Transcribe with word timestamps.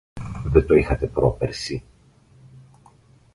Δεν 0.45 0.65
το 0.65 0.73
είχατε 0.75 1.07
πρόπερσι. 1.07 1.83